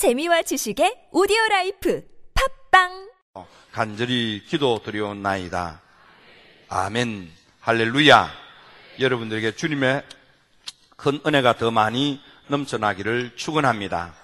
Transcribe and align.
재미와 0.00 0.40
지식의 0.40 1.08
오디오 1.12 1.36
라이프 1.50 2.02
팝빵 2.70 3.10
간절히 3.70 4.42
기도 4.46 4.80
드리옵나이다. 4.82 5.82
아멘. 6.70 7.30
할렐루야. 7.60 8.30
여러분들에게 8.98 9.56
주님의 9.56 10.02
큰 10.96 11.20
은혜가 11.26 11.58
더 11.58 11.70
많이 11.70 12.18
넘쳐나기를 12.46 13.36
축원합니다. 13.36 14.14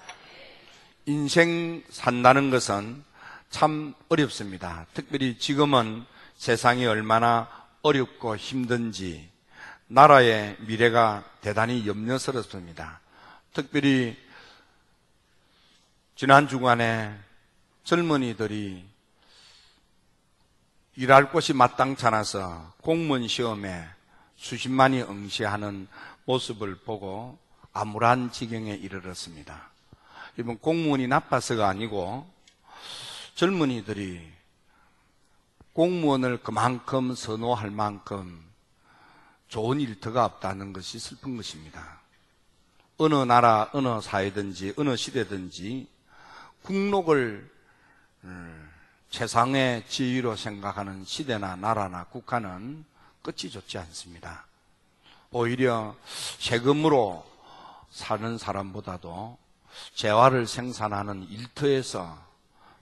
인생 1.05 1.83
산다는 1.91 2.49
것은 2.49 3.03
참 3.51 3.93
어렵습니다. 4.09 4.87
특별히 4.95 5.37
지금은 5.37 6.05
세상이 6.37 6.87
얼마나 6.87 7.51
어렵고 7.83 8.35
힘든지 8.35 9.29
나라의 9.85 10.57
미래가 10.61 11.23
대단히 11.41 11.85
염려스럽습니다. 11.85 12.99
특별히 13.53 14.17
지난 16.17 16.47
주간에 16.47 17.15
젊은이들이 17.83 18.83
일할 20.95 21.31
곳이 21.31 21.53
마땅치 21.53 22.07
않아서 22.07 22.73
공무원 22.81 23.27
시험에 23.27 23.85
수십만이 24.35 25.03
응시하는 25.03 25.87
모습을 26.25 26.77
보고 26.77 27.37
암울한 27.71 28.31
지경에 28.31 28.73
이르렀습니다. 28.73 29.69
이번 30.39 30.57
공무원이 30.57 31.07
나빠서가 31.07 31.67
아니고 31.67 32.27
젊은이들이 33.35 34.27
공무원을 35.73 36.41
그만큼 36.41 37.13
선호할 37.13 37.69
만큼 37.69 38.43
좋은 39.49 39.79
일터가 39.79 40.25
없다는 40.25 40.73
것이 40.73 40.97
슬픈 40.97 41.37
것입니다. 41.37 42.01
어느 42.97 43.13
나라, 43.13 43.69
어느 43.73 44.01
사회든지, 44.01 44.73
어느 44.77 44.95
시대든지 44.95 45.95
국록을 46.67 47.49
음, 48.25 48.69
최상의 49.09 49.85
지위로 49.87 50.35
생각하는 50.35 51.05
시대나 51.05 51.55
나라나 51.55 52.03
국가는 52.03 52.83
끝이 53.21 53.49
좋지 53.49 53.77
않습니다. 53.77 54.45
오히려 55.31 55.95
세금으로 56.39 57.25
사는 57.89 58.37
사람보다도 58.37 59.37
재화를 59.95 60.45
생산하는 60.45 61.29
일터에서 61.29 62.21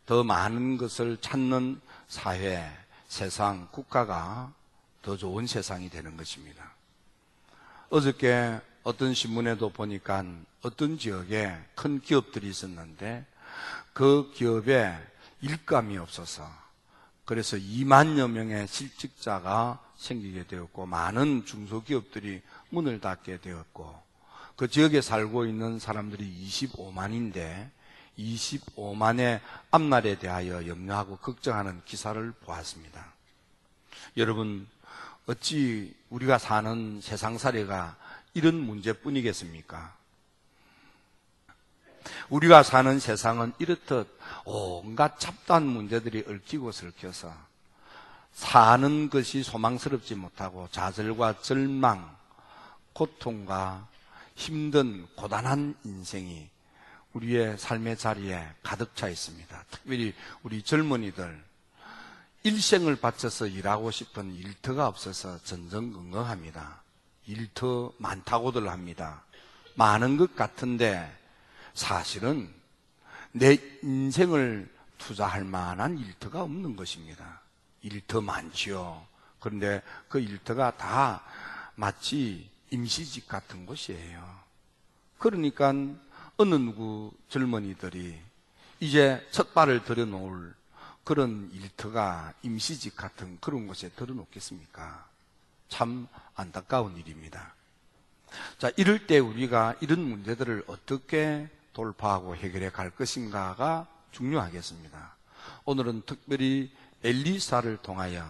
더 0.07 0.23
많은 0.23 0.77
것을 0.77 1.17
찾는 1.21 1.79
사회, 2.07 2.67
세상, 3.07 3.67
국가가 3.71 4.51
더 5.03 5.15
좋은 5.15 5.45
세상이 5.45 5.91
되는 5.91 6.17
것입니다. 6.17 6.71
어저께 7.91 8.59
어떤 8.81 9.13
신문에도 9.13 9.69
보니까 9.69 10.25
어떤 10.63 10.97
지역에 10.97 11.55
큰 11.75 12.01
기업들이 12.01 12.49
있었는데 12.49 13.27
그 13.95 14.29
기업에 14.35 14.93
일감이 15.39 15.97
없어서 15.97 16.45
그래서 17.23 17.55
2만여 17.55 18.29
명의 18.29 18.67
실직자가 18.67 19.81
생기게 19.95 20.47
되었고 20.47 20.85
많은 20.85 21.45
중소기업들이 21.45 22.41
문을 22.71 22.99
닫게 22.99 23.39
되었고 23.39 23.97
그 24.57 24.67
지역에 24.67 24.99
살고 24.99 25.45
있는 25.45 25.79
사람들이 25.79 26.29
25만인데 26.45 27.69
25만의 28.19 29.39
앞날에 29.71 30.19
대하여 30.19 30.67
염려하고 30.67 31.15
걱정하는 31.15 31.81
기사를 31.85 32.33
보았습니다. 32.41 33.13
여러분 34.17 34.67
어찌 35.25 35.95
우리가 36.09 36.37
사는 36.37 36.99
세상살이가 36.99 37.95
이런 38.33 38.55
문제뿐이겠습니까? 38.55 39.95
우리가 42.29 42.63
사는 42.63 42.99
세상은 42.99 43.53
이렇듯 43.59 44.07
온갖 44.45 45.19
잡다한 45.19 45.65
문제들이 45.65 46.25
얽히고 46.27 46.71
설켜서 46.71 47.33
사는 48.33 49.09
것이 49.09 49.43
소망스럽지 49.43 50.15
못하고 50.15 50.67
좌절과 50.71 51.41
절망, 51.41 52.15
고통과 52.93 53.87
힘든 54.35 55.07
고단한 55.15 55.75
인생이 55.85 56.49
우리의 57.13 57.57
삶의 57.57 57.97
자리에 57.97 58.45
가득 58.61 58.95
차 58.95 59.07
있습니다. 59.07 59.65
특별히 59.71 60.13
우리 60.43 60.61
젊은이들 60.61 61.43
일생을 62.43 62.97
바쳐서 62.97 63.47
일하고 63.47 63.89
싶은 63.89 64.35
일터가 64.35 64.87
없어서 64.87 65.41
전전긍긍합니다. 65.43 66.83
일터 67.27 67.93
많다고들 67.97 68.69
합니다. 68.69 69.23
많은 69.75 70.17
것 70.17 70.35
같은데 70.35 71.11
사실은 71.75 72.51
내 73.33 73.57
인생을 73.83 74.73
투자할 74.97 75.43
만한 75.43 75.99
일터가 75.99 76.41
없는 76.41 76.75
것입니다. 76.75 77.41
일터 77.81 78.21
많지요. 78.21 79.05
그런데 79.39 79.83
그 80.07 80.19
일터가 80.19 80.77
다 80.77 81.21
마치 81.75 82.49
임시직 82.71 83.27
같은 83.27 83.65
곳이에요. 83.65 84.39
그러니까 85.19 85.73
어느 86.37 86.55
누구 86.55 87.11
젊은이들이 87.29 88.19
이제 88.79 89.25
첫 89.31 89.53
발을 89.53 89.83
들여놓을 89.83 90.55
그런 91.03 91.51
일터가 91.53 92.33
임시직 92.41 92.95
같은 92.95 93.37
그런 93.39 93.67
곳에 93.67 93.89
들어놓겠습니까? 93.89 95.07
참 95.67 96.07
안타까운 96.35 96.97
일입니다. 96.97 97.53
자, 98.57 98.71
이럴 98.77 99.07
때 99.07 99.19
우리가 99.19 99.75
이런 99.81 99.99
문제들을 100.01 100.63
어떻게 100.67 101.49
돌파하고 101.75 102.35
해결해 102.35 102.71
갈 102.71 102.89
것인가가 102.89 103.85
중요하겠습니다. 104.11 105.15
오늘은 105.65 106.03
특별히 106.07 106.71
엘리사를 107.03 107.77
통하여 107.83 108.25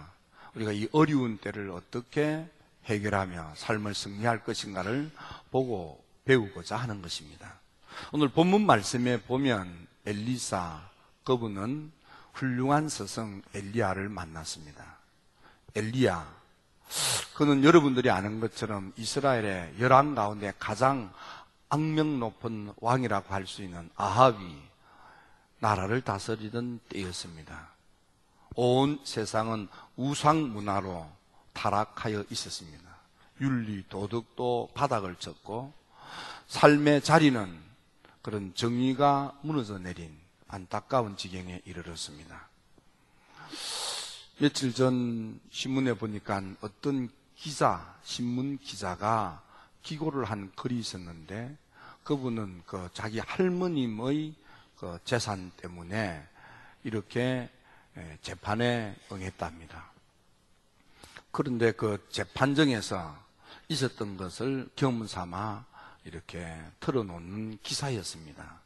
우리가 0.56 0.74
이 0.74 0.90
어려운 0.92 1.38
때를 1.38 1.70
어떻게 1.70 2.46
해결하며 2.86 3.54
삶을 3.56 3.94
승리할 3.94 4.44
것인가를 4.44 5.12
보고 5.52 6.04
배우고자 6.26 6.76
하는 6.76 7.02
것입니다. 7.02 7.54
오늘 8.12 8.28
본문 8.28 8.66
말씀에 8.66 9.22
보면 9.22 9.88
엘리사 10.06 10.82
그분은 11.24 11.92
훌륭한 12.34 12.90
스승 12.90 13.42
엘리야를 13.54 14.10
만났습니다. 14.10 14.98
엘리야 15.76 16.36
그는 17.36 17.64
여러분들이 17.64 18.10
아는 18.10 18.40
것처럼 18.40 18.94
이스라엘의 18.98 19.76
열왕 19.80 20.16
가운데 20.16 20.54
가장 20.60 21.12
악명 21.70 22.20
높은 22.20 22.74
왕이라고 22.78 23.34
할 23.34 23.48
수 23.48 23.62
있는 23.64 23.90
아합이 23.96 24.40
나라를 25.60 26.02
다스리던 26.02 26.80
때였습니다. 26.90 27.70
온 28.56 29.00
세상은 29.04 29.68
우상 29.96 30.54
문화로 30.54 31.10
타락하여 31.54 32.26
있었습니다. 32.30 32.84
윤리, 33.42 33.84
도덕도 33.90 34.70
바닥을 34.74 35.16
쳤고 35.16 35.74
삶의 36.48 37.02
자리는 37.02 37.60
그런 38.22 38.54
정의가 38.56 39.40
무너져 39.42 39.78
내린 39.78 40.16
안타까운 40.48 41.18
지경에 41.18 41.62
이르렀습니다. 41.66 42.48
며칠 44.38 44.74
전 44.74 45.40
신문에 45.50 45.94
보니까 45.94 46.42
어떤 46.62 47.10
기자, 47.36 47.96
신문 48.04 48.58
기자가 48.60 49.42
기고를 49.86 50.26
한 50.26 50.52
글이 50.56 50.80
있었는데 50.80 51.56
그분은 52.04 52.64
그 52.66 52.90
자기 52.94 53.20
할머님의 53.20 54.34
그 54.78 55.00
재산 55.06 55.52
때문에 55.58 56.28
이렇게 56.84 57.50
재판에 58.22 58.96
응했답니다. 59.12 59.92
그런데 61.32 61.72
그 61.72 62.06
재판정에서 62.10 63.16
있었던 63.70 64.18
것을 64.18 64.70
경험 64.76 65.08
삼아 65.08 65.66
이렇게 66.04 66.56
털어놓는 66.80 67.60
기사였습니다. 67.62 68.60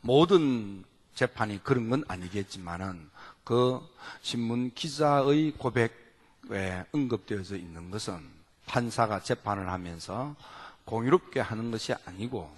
모든 0.00 0.84
재판이 1.14 1.62
그런 1.64 1.90
건 1.90 2.04
아니겠지만은 2.08 3.10
그 3.44 3.80
신문 4.22 4.72
기자의 4.74 5.52
고백에 5.52 6.86
언급되어져 6.92 7.56
있는 7.56 7.90
것은 7.90 8.35
판사가 8.66 9.20
재판을 9.20 9.70
하면서 9.70 10.34
공유롭게 10.84 11.40
하는 11.40 11.70
것이 11.70 11.94
아니고 12.04 12.54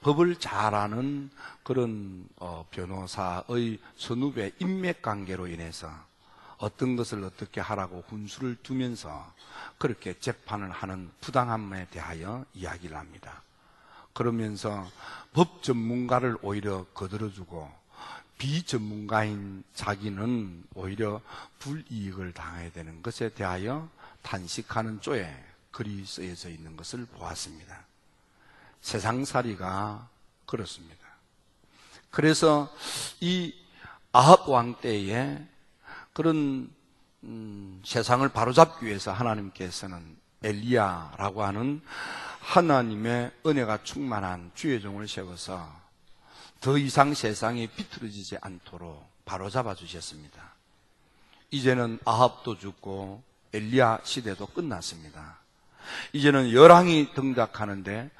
법을 0.00 0.36
잘 0.36 0.74
아는 0.74 1.30
그런 1.62 2.26
어, 2.36 2.64
변호사의 2.70 3.78
선후배 3.96 4.52
인맥 4.60 5.02
관계로 5.02 5.46
인해서 5.46 5.90
어떤 6.56 6.96
것을 6.96 7.24
어떻게 7.24 7.60
하라고 7.60 8.04
훈수를 8.08 8.56
두면서 8.62 9.32
그렇게 9.78 10.18
재판을 10.18 10.70
하는 10.70 11.10
부당함에 11.20 11.88
대하여 11.90 12.44
이야기를 12.54 12.96
합니다. 12.96 13.42
그러면서 14.12 14.86
법 15.32 15.62
전문가를 15.62 16.36
오히려 16.42 16.84
거들어주고 16.94 17.70
비전문가인 18.38 19.64
자기는 19.74 20.64
오히려 20.74 21.20
불이익을 21.58 22.32
당해야 22.32 22.72
되는 22.72 23.02
것에 23.02 23.28
대하여 23.30 23.88
단식하는 24.22 25.00
쪽에 25.00 25.28
글이 25.70 26.04
쓰여져 26.04 26.48
있는 26.48 26.76
것을 26.76 27.06
보았습니다. 27.06 27.84
세상살이가 28.80 30.08
그렇습니다. 30.46 31.06
그래서 32.10 32.72
이 33.20 33.54
아합 34.12 34.48
왕 34.48 34.74
때에 34.80 35.38
그런 36.12 36.70
음, 37.22 37.82
세상을 37.84 38.26
바로잡기 38.30 38.86
위해서 38.86 39.12
하나님께서는 39.12 40.16
엘리야라고 40.42 41.42
하는 41.44 41.82
하나님의 42.40 43.30
은혜가 43.46 43.84
충만한 43.84 44.50
주의 44.54 44.80
종을 44.80 45.06
세워서 45.06 45.80
더 46.60 46.78
이상 46.78 47.14
세상이 47.14 47.68
비틀어지지 47.68 48.38
않도록 48.40 49.08
바로잡아 49.24 49.74
주셨습니다. 49.74 50.54
이제는 51.50 51.98
아합도 52.04 52.58
죽고 52.58 53.22
엘리야 53.52 54.00
시대도 54.04 54.46
끝났습니다. 54.46 55.38
이제는 56.12 56.52
열왕이 56.52 57.14
등장하는데 57.14 58.10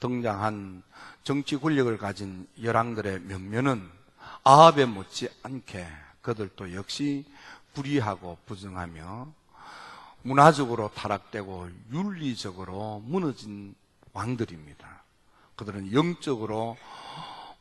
등장한 0.00 0.82
정치 1.22 1.56
권력을 1.56 1.96
가진 1.98 2.48
열왕들의 2.60 3.20
면면은 3.20 3.88
아합에 4.42 4.86
못지 4.86 5.28
않게 5.42 5.86
그들도 6.22 6.74
역시 6.74 7.24
불의하고 7.74 8.38
부정하며 8.46 9.32
문화적으로 10.22 10.90
타락되고 10.94 11.68
윤리적으로 11.92 13.02
무너진 13.06 13.74
왕들입니다. 14.12 15.02
그들은 15.56 15.92
영적으로 15.92 16.76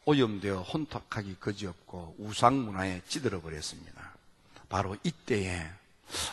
오염되어 0.05 0.61
혼탁하기 0.61 1.35
거지없고 1.39 2.15
우상 2.17 2.55
문화에 2.65 3.01
찌들어 3.07 3.41
버렸습니다. 3.41 4.13
바로 4.67 4.95
이때에 5.03 5.69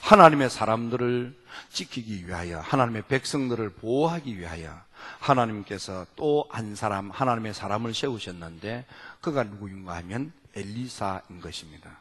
하나님의 0.02 0.50
사람들을 0.50 1.36
지키기 1.70 2.26
위하여 2.26 2.60
하나님의 2.60 3.02
백성들을 3.08 3.70
보호하기 3.70 4.38
위하여 4.38 4.78
하나님께서 5.20 6.06
또 6.16 6.46
한 6.50 6.74
사람 6.74 7.10
하나님의 7.10 7.54
사람을 7.54 7.94
세우셨는데 7.94 8.86
그가 9.20 9.44
누구인가 9.44 9.96
하면 9.96 10.32
엘리사인 10.54 11.40
것입니다. 11.42 11.98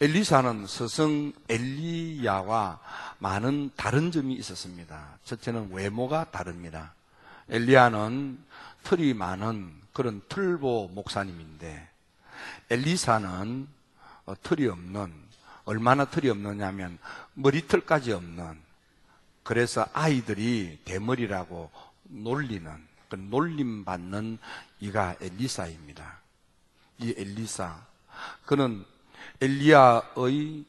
엘리사는 0.00 0.66
스승 0.68 1.32
엘리야와 1.48 2.78
많은 3.18 3.70
다른 3.76 4.12
점이 4.12 4.34
있었습니다. 4.34 5.18
첫째는 5.24 5.72
외모가 5.72 6.24
다릅니다. 6.30 6.94
엘리야는 7.48 8.38
털이 8.84 9.14
많은 9.14 9.74
그런 9.92 10.22
틀보 10.28 10.90
목사님인데 10.94 11.88
엘리사는 12.70 13.66
어, 14.26 14.34
털이 14.42 14.68
없는 14.68 15.12
얼마나 15.66 16.08
털이 16.08 16.30
없느냐면 16.30 16.98
머리털까지 17.34 18.12
없는 18.12 18.58
그래서 19.42 19.86
아이들이 19.92 20.80
대머리라고 20.84 21.70
놀리는 22.04 22.70
그 23.08 23.16
놀림 23.16 23.84
받는 23.84 24.38
이가 24.80 25.16
엘리사입니다. 25.20 26.18
이 26.98 27.14
엘리사 27.16 27.76
그는 28.46 28.84
엘리야의 29.40 30.64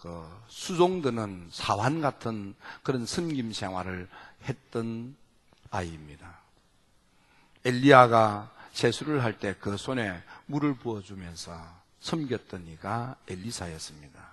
그 0.00 0.42
수종드는 0.48 1.48
사환 1.50 2.00
같은 2.00 2.54
그런 2.82 3.04
섬김 3.06 3.52
생활을 3.52 4.08
했던 4.44 5.16
아이입니다. 5.70 6.38
엘리야가 7.64 8.50
세수를 8.72 9.22
할 9.22 9.38
때 9.38 9.54
그 9.60 9.76
손에 9.76 10.22
물을 10.46 10.74
부어주면서 10.74 11.52
섬겼던 12.00 12.66
이가 12.68 13.16
엘리사였습니다. 13.28 14.32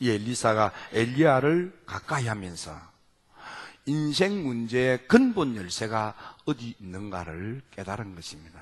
이 0.00 0.10
엘리사가 0.10 0.72
엘리야를 0.92 1.82
가까이 1.86 2.26
하면서 2.26 2.78
인생 3.86 4.44
문제의 4.44 5.06
근본 5.08 5.56
열쇠가 5.56 6.14
어디 6.44 6.74
있는가를 6.80 7.62
깨달은 7.70 8.14
것입니다. 8.14 8.60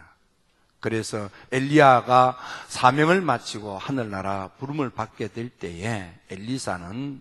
그래서 0.79 1.29
엘리야가 1.51 2.39
사명을 2.69 3.21
마치고 3.21 3.77
하늘나라 3.77 4.49
부름을 4.59 4.91
받게 4.91 5.29
될 5.29 5.49
때에 5.49 6.15
엘리사는 6.31 7.21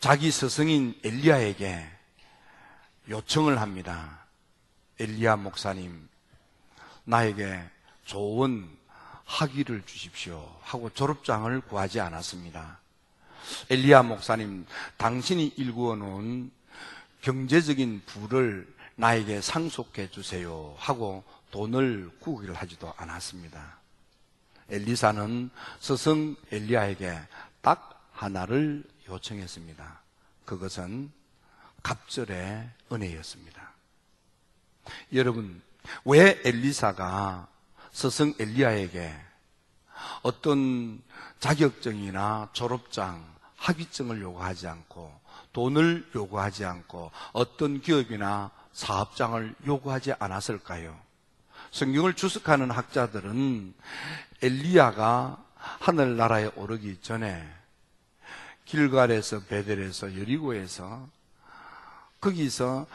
자기 0.00 0.30
스승인 0.30 0.98
엘리야에게 1.04 1.86
요청을 3.10 3.60
합니다. 3.60 4.24
엘리야 4.98 5.36
목사님, 5.36 6.08
나에게 7.04 7.62
좋은 8.04 8.68
학위를 9.24 9.82
주십시오. 9.86 10.56
하고 10.62 10.90
졸업장을 10.90 11.60
구하지 11.62 12.00
않았습니다. 12.00 12.78
엘리야 13.70 14.02
목사님, 14.02 14.66
당신이 14.96 15.54
일구어 15.56 15.96
놓은 15.96 16.50
경제적인 17.22 18.02
부를 18.06 18.72
나에게 18.96 19.40
상속해 19.40 20.10
주세요. 20.10 20.74
하고 20.78 21.24
돈을 21.50 22.10
구기를 22.20 22.54
하지도 22.54 22.92
않았습니다. 22.96 23.78
엘리사는 24.70 25.50
스승 25.80 26.36
엘리야에게 26.50 27.18
딱 27.60 28.08
하나를 28.12 28.84
요청했습니다. 29.08 30.00
그것은 30.44 31.10
갑절의 31.82 32.68
은혜였습니다. 32.90 33.72
여러분, 35.12 35.62
왜 36.04 36.40
엘리사가 36.44 37.48
스승 37.94 38.34
엘리야에게 38.40 39.14
어떤 40.22 41.00
자격증이나 41.38 42.48
졸업장, 42.52 43.24
학위증을 43.56 44.20
요구하지 44.20 44.66
않고 44.66 45.20
돈을 45.52 46.10
요구하지 46.14 46.64
않고 46.64 47.12
어떤 47.32 47.80
기업이나 47.80 48.50
사업장을 48.72 49.54
요구하지 49.64 50.14
않았을까요? 50.18 50.98
성경을 51.70 52.14
주석하는 52.14 52.72
학자들은 52.72 53.72
엘리야가 54.42 55.44
하늘나라에 55.54 56.50
오르기 56.56 57.00
전에 57.00 57.48
길갈에서 58.64 59.44
베델에서 59.44 60.18
여리고에서 60.18 61.08
거기서 62.20 62.88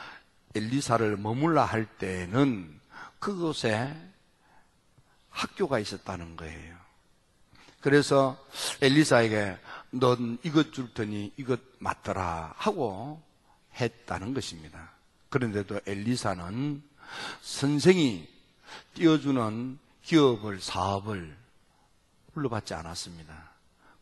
엘리사를 0.56 1.16
머물라 1.16 1.64
할 1.64 1.86
때에는 1.86 2.82
그곳에 3.20 4.09
학교가 5.30 5.80
있었다는 5.80 6.36
거예요. 6.36 6.78
그래서 7.82 8.38
엘리사에게 8.82 9.58
넌 9.92 10.38
이것 10.44 10.74
줄 10.74 10.94
테니 10.94 11.34
이것 11.38 11.60
맡더라 11.80 12.54
하고 12.58 13.22
했다는 13.80 14.34
것입니다. 14.34 14.92
그런데도 15.30 15.82
엘리사는 15.86 16.84
선생이 17.42 18.28
띄워주는 18.96 19.80
기업을, 20.04 20.60
사업을 20.60 21.38
불러받지 22.34 22.74
않았습니다. 22.74 23.50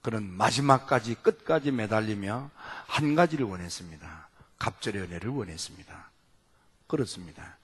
그는 0.01 0.24
마지막까지 0.31 1.15
끝까지 1.15 1.72
매달리며 1.72 2.50
한 2.88 3.15
가지를 3.15 3.46
원했습니다. 3.46 4.29
갑절의 4.57 5.03
은혜를 5.03 5.29
원했습니다. 5.29 6.10
그렇습니다. 6.88 7.56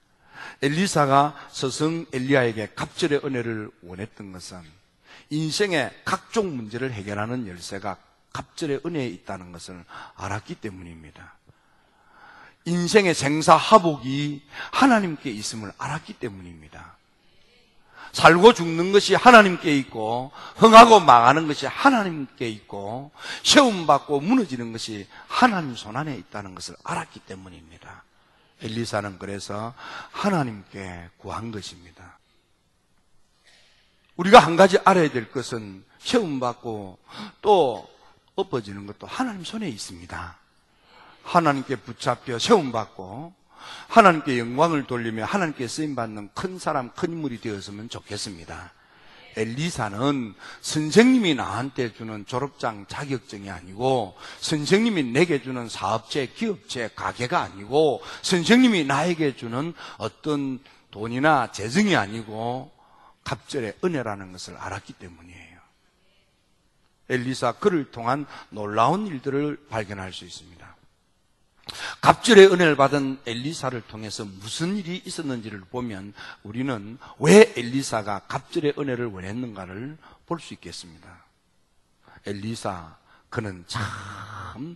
엘리사가 0.62 1.48
스승 1.50 2.06
엘리야에게 2.12 2.72
갑절의 2.74 3.20
은혜를 3.24 3.70
원했던 3.82 4.32
것은 4.32 4.62
인생의 5.30 5.90
각종 6.04 6.56
문제를 6.56 6.92
해결하는 6.92 7.46
열쇠가 7.46 7.96
갑절의 8.32 8.80
은혜에 8.84 9.06
있다는 9.08 9.52
것을 9.52 9.84
알았기 10.16 10.56
때문입니다. 10.56 11.34
인생의 12.66 13.14
생사하복이 13.14 14.42
하나님께 14.72 15.30
있음을 15.30 15.72
알았기 15.78 16.14
때문입니다. 16.14 16.96
살고 18.12 18.54
죽는 18.54 18.92
것이 18.92 19.14
하나님께 19.14 19.76
있고 19.78 20.30
흥하고 20.56 21.00
망하는 21.00 21.48
것이 21.48 21.66
하나님께 21.66 22.48
있고 22.48 23.10
시험받고 23.42 24.20
무너지는 24.20 24.72
것이 24.72 25.06
하나님 25.26 25.74
손안에 25.74 26.16
있다는 26.16 26.54
것을 26.54 26.76
알았기 26.84 27.20
때문입니다. 27.20 28.04
엘리사는 28.64 29.18
그래서 29.18 29.74
하나님께 30.10 31.10
구한 31.18 31.52
것입니다. 31.52 32.18
우리가 34.16 34.38
한 34.38 34.56
가지 34.56 34.78
알아야 34.84 35.10
될 35.10 35.30
것은 35.30 35.84
시험받고 35.98 36.98
또 37.42 37.88
엎어지는 38.34 38.86
것도 38.86 39.06
하나님 39.06 39.44
손에 39.44 39.68
있습니다. 39.68 40.38
하나님께 41.24 41.76
붙잡혀 41.76 42.38
세움받고 42.38 43.34
하나님께 43.88 44.38
영광을 44.38 44.84
돌리며 44.86 45.24
하나님께 45.24 45.66
쓰임받는 45.66 46.30
큰 46.34 46.58
사람, 46.58 46.90
큰 46.92 47.12
인물이 47.12 47.40
되었으면 47.40 47.88
좋겠습니다. 47.88 48.72
엘리사는 49.36 50.34
선생님이 50.60 51.34
나한테 51.34 51.92
주는 51.92 52.24
졸업장 52.26 52.86
자격증이 52.86 53.50
아니고 53.50 54.16
선생님이 54.40 55.04
내게 55.04 55.42
주는 55.42 55.68
사업체, 55.68 56.26
기업체, 56.26 56.90
가게가 56.94 57.40
아니고 57.40 58.02
선생님이 58.22 58.84
나에게 58.84 59.36
주는 59.36 59.74
어떤 59.98 60.60
돈이나 60.90 61.50
재정이 61.52 61.96
아니고 61.96 62.70
갑절의 63.24 63.78
은혜라는 63.82 64.32
것을 64.32 64.56
알았기 64.56 64.92
때문이에요. 64.94 65.58
엘리사 67.08 67.52
그를 67.52 67.90
통한 67.90 68.26
놀라운 68.50 69.06
일들을 69.06 69.66
발견할 69.68 70.12
수 70.12 70.24
있습니다. 70.24 70.73
갑절의 72.00 72.48
은혜를 72.48 72.76
받은 72.76 73.20
엘리사를 73.26 73.80
통해서 73.82 74.24
무슨 74.24 74.76
일이 74.76 75.00
있었는지를 75.04 75.60
보면 75.70 76.12
우리는 76.42 76.98
왜 77.18 77.52
엘리사가 77.56 78.20
갑절의 78.28 78.74
은혜를 78.78 79.06
원했는가를 79.06 79.96
볼 80.26 80.40
수 80.40 80.54
있겠습니다. 80.54 81.24
엘리사, 82.26 82.96
그는 83.30 83.64
참 83.66 84.74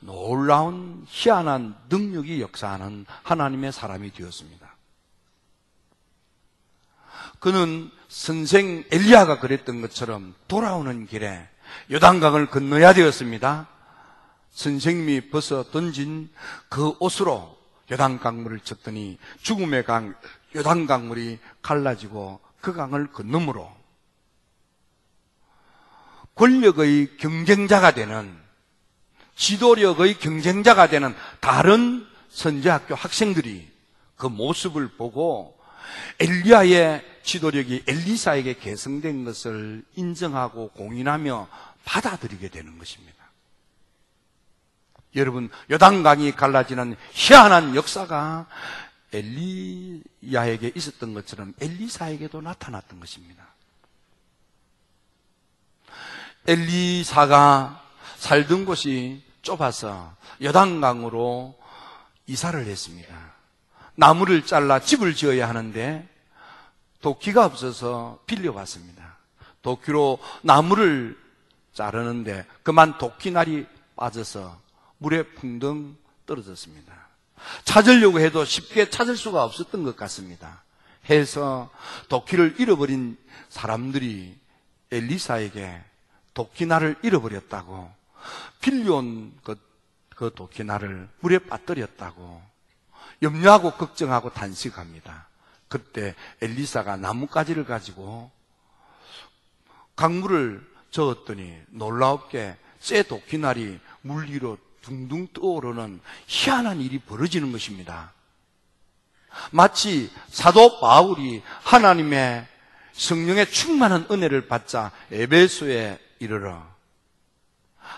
놀라운 0.00 1.04
희한한 1.08 1.76
능력이 1.88 2.40
역사하는 2.40 3.06
하나님의 3.22 3.72
사람이 3.72 4.12
되었습니다. 4.12 4.74
그는 7.40 7.90
선생 8.08 8.84
엘리야가 8.90 9.40
그랬던 9.40 9.80
것처럼 9.80 10.34
돌아오는 10.48 11.06
길에 11.06 11.48
요단강을 11.90 12.46
건너야 12.46 12.92
되었습니다. 12.92 13.68
선생님이 14.54 15.30
벗어 15.30 15.64
던진 15.70 16.30
그 16.68 16.94
옷으로 17.00 17.58
요단 17.90 18.20
강물을 18.20 18.60
쳤더니 18.60 19.18
죽음의 19.42 19.84
강 19.84 20.14
요단 20.54 20.86
강물이 20.86 21.38
갈라지고 21.60 22.40
그 22.60 22.72
강을 22.72 23.08
건너므로 23.12 23.70
권력의 26.34 27.16
경쟁자가 27.18 27.92
되는 27.92 28.34
지도력의 29.36 30.18
경쟁자가 30.18 30.88
되는 30.88 31.14
다른 31.40 32.06
선제학교 32.30 32.94
학생들이 32.94 33.70
그 34.16 34.26
모습을 34.26 34.96
보고 34.96 35.58
엘리야의 36.20 37.04
지도력이 37.24 37.84
엘리사에게 37.86 38.54
계승된 38.54 39.24
것을 39.24 39.84
인정하고 39.96 40.68
공인하며 40.68 41.48
받아들이게 41.84 42.48
되는 42.48 42.78
것입니다. 42.78 43.23
여러분, 45.16 45.50
요단강이 45.70 46.32
갈라지는 46.32 46.96
희한한 47.12 47.76
역사가 47.76 48.46
엘리야에게 49.12 50.72
있었던 50.74 51.14
것처럼 51.14 51.54
엘리사에게도 51.60 52.40
나타났던 52.40 52.98
것입니다. 52.98 53.46
엘리사가 56.46 57.82
살던 58.16 58.64
곳이 58.64 59.22
좁아서 59.42 60.14
여단강으로 60.42 61.56
이사를 62.26 62.66
했습니다. 62.66 63.34
나무를 63.94 64.44
잘라 64.44 64.80
집을 64.80 65.14
지어야 65.14 65.48
하는데 65.48 66.08
도끼가 67.00 67.44
없어서 67.44 68.18
빌려왔습니다. 68.26 69.18
도끼로 69.62 70.18
나무를 70.42 71.18
자르는데 71.72 72.46
그만 72.62 72.98
도끼날이 72.98 73.66
빠져서 73.96 74.63
물에 75.04 75.22
풍덩 75.22 75.96
떨어졌습니다. 76.24 76.94
찾으려고 77.64 78.20
해도 78.20 78.44
쉽게 78.44 78.88
찾을 78.88 79.18
수가 79.18 79.44
없었던 79.44 79.84
것 79.84 79.96
같습니다. 79.96 80.62
해서 81.10 81.70
도끼를 82.08 82.56
잃어버린 82.58 83.18
사람들이 83.50 84.38
엘리사에게 84.90 85.82
도끼날을 86.32 86.96
잃어버렸다고 87.02 87.92
빌려온 88.62 89.34
그, 89.42 89.56
그 90.16 90.30
도끼날을 90.34 91.10
물에 91.20 91.38
빠뜨렸다고 91.38 92.42
염려하고 93.20 93.72
걱정하고 93.72 94.32
단식합니다. 94.32 95.28
그때 95.68 96.14
엘리사가 96.40 96.96
나뭇가지를 96.96 97.66
가지고 97.66 98.30
강물을 99.96 100.66
저었더니 100.90 101.60
놀라웠게 101.68 102.56
쇠 102.80 103.02
도끼날이 103.02 103.78
물 104.00 104.30
위로 104.30 104.56
둥둥 104.84 105.28
떠오르는 105.32 106.00
희한한 106.26 106.80
일이 106.80 106.98
벌어지는 106.98 107.52
것입니다. 107.52 108.12
마치 109.50 110.10
사도 110.28 110.78
바울이 110.80 111.42
하나님의 111.64 112.46
성령의 112.92 113.50
충만한 113.50 114.06
은혜를 114.10 114.46
받자 114.46 114.92
에베소에 115.10 115.98
이르러 116.20 116.62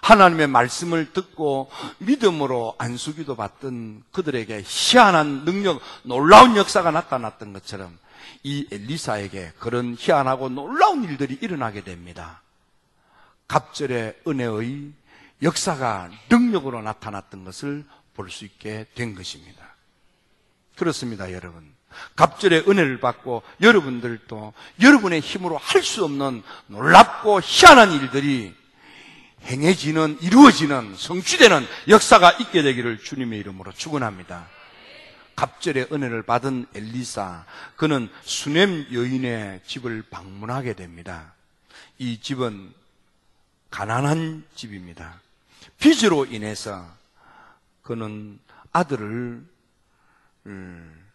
하나님의 0.02 0.46
말씀을 0.46 1.12
듣고 1.12 1.70
믿음으로 1.98 2.74
안수기도 2.78 3.36
받던 3.36 4.04
그들에게 4.12 4.62
희한한 4.64 5.44
능력, 5.44 5.80
놀라운 6.02 6.56
역사가 6.56 6.90
나타났던 6.90 7.52
것처럼 7.52 7.98
이 8.42 8.66
엘리사에게 8.70 9.52
그런 9.58 9.96
희한하고 9.98 10.48
놀라운 10.48 11.04
일들이 11.04 11.38
일어나게 11.40 11.82
됩니다. 11.82 12.40
갑절의 13.48 14.20
은혜의 14.26 14.92
역사가 15.42 16.10
능력으로 16.28 16.82
나타났던 16.82 17.44
것을 17.44 17.84
볼 18.14 18.30
수 18.30 18.44
있게 18.44 18.86
된 18.94 19.14
것입니다. 19.14 19.74
그렇습니다, 20.76 21.32
여러분. 21.32 21.74
갑절의 22.16 22.64
은혜를 22.68 23.00
받고 23.00 23.42
여러분들도 23.60 24.52
여러분의 24.82 25.20
힘으로 25.20 25.56
할 25.58 25.82
수 25.82 26.04
없는 26.04 26.42
놀랍고 26.66 27.40
희한한 27.42 27.92
일들이 27.92 28.54
행해지는, 29.44 30.18
이루어지는, 30.22 30.96
성취되는 30.96 31.66
역사가 31.88 32.32
있게 32.32 32.62
되기를 32.62 32.98
주님의 32.98 33.38
이름으로 33.40 33.72
축원합니다. 33.72 34.48
갑절의 35.36 35.88
은혜를 35.92 36.22
받은 36.22 36.66
엘리사, 36.74 37.44
그는 37.76 38.08
수넴 38.22 38.86
여인의 38.92 39.60
집을 39.66 40.02
방문하게 40.10 40.72
됩니다. 40.72 41.34
이 41.98 42.18
집은 42.20 42.72
가난한 43.70 44.44
집입니다. 44.54 45.20
빚으로 45.78 46.26
인해서 46.26 46.86
그는 47.82 48.38
아들을 48.72 49.46
음, 50.46 51.06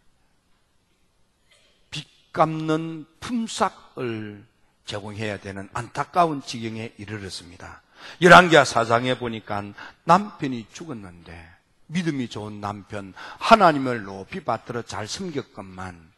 갚는 2.33 3.05
품삯을 3.19 4.45
제공해야 4.85 5.39
되는 5.39 5.69
안타까운 5.73 6.41
지경에 6.41 6.93
이르렀습니다. 6.97 7.81
열왕기하 8.21 8.65
사장에 8.65 9.17
보니까 9.17 9.63
남편이 10.05 10.67
죽었는데 10.71 11.49
믿음이 11.87 12.29
좋은 12.29 12.61
남편 12.61 13.13
하나님을 13.39 14.03
높이 14.03 14.43
받들어 14.43 14.81
잘 14.81 15.07
섬겼건만 15.07 16.11